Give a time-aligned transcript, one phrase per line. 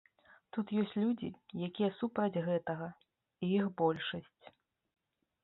[0.55, 1.29] Тут ёсць людзі,
[1.67, 2.89] якія супраць гэтага,
[3.45, 4.45] і іх большасць.